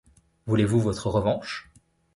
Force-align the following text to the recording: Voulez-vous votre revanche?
Voulez-vous 0.47 0.79
votre 0.79 1.09
revanche? 1.11 1.69